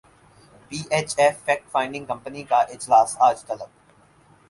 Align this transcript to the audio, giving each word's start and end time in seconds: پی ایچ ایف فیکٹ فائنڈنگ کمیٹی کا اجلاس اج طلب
پی 0.67 0.77
ایچ 0.91 1.13
ایف 1.17 1.35
فیکٹ 1.45 1.69
فائنڈنگ 1.71 2.05
کمیٹی 2.05 2.43
کا 2.49 2.59
اجلاس 2.73 3.15
اج 3.27 3.45
طلب 3.47 3.69